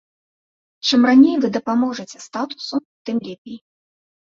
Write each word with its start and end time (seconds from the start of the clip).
Чым 0.89 1.01
раней 1.09 1.35
вы 1.43 1.47
даможацеся 1.59 2.19
статусу, 2.27 2.75
тым 3.05 3.17
лепей. 3.31 3.59